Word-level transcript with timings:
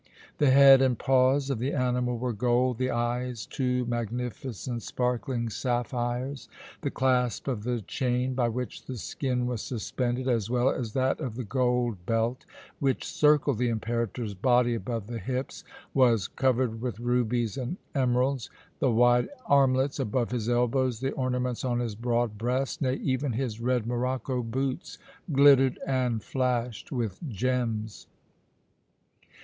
The 0.39 0.49
head 0.49 0.81
and 0.81 0.97
paws 0.97 1.51
of 1.51 1.59
the 1.59 1.73
animal 1.73 2.17
were 2.17 2.33
gold, 2.33 2.79
the 2.79 2.89
eyes 2.89 3.45
two 3.45 3.85
magnificent 3.85 4.81
sparkling 4.81 5.47
sapphires. 5.51 6.49
The 6.81 6.89
clasp 6.89 7.47
of 7.47 7.61
the 7.61 7.81
chain, 7.81 8.33
by 8.33 8.49
which 8.49 8.85
the 8.87 8.97
skin 8.97 9.45
was 9.45 9.61
suspended, 9.61 10.27
as 10.27 10.49
well 10.49 10.71
as 10.71 10.93
that 10.93 11.19
of 11.19 11.35
the 11.35 11.43
gold 11.43 12.03
belt 12.07 12.45
which 12.79 13.05
circled 13.05 13.59
the 13.59 13.69
Imperator's 13.69 14.33
body 14.33 14.73
above 14.73 15.05
the 15.05 15.19
hips, 15.19 15.63
was 15.93 16.27
covered 16.27 16.81
with 16.81 16.99
rubies 16.99 17.55
and 17.55 17.77
emeralds. 17.93 18.49
The 18.79 18.89
wide 18.89 19.29
armlets 19.45 19.99
above 19.99 20.31
his 20.31 20.49
elbows, 20.49 20.99
the 20.99 21.11
ornaments 21.11 21.63
on 21.63 21.79
his 21.79 21.93
broad 21.93 22.39
breast, 22.39 22.81
nay, 22.81 22.95
even 22.95 23.33
his 23.33 23.61
red 23.61 23.85
morocco 23.85 24.41
boots, 24.41 24.97
glittered 25.31 25.77
and 25.85 26.23
flashed 26.23 26.91
with 26.91 27.19
gems. 27.29 28.07